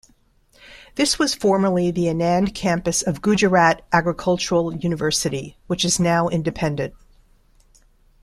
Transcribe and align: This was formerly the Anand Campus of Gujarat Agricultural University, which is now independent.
This 0.95 1.19
was 1.19 1.35
formerly 1.35 1.91
the 1.91 2.05
Anand 2.07 2.55
Campus 2.55 3.03
of 3.03 3.21
Gujarat 3.21 3.83
Agricultural 3.93 4.75
University, 4.77 5.57
which 5.67 5.85
is 5.85 5.99
now 5.99 6.27
independent. 6.27 6.95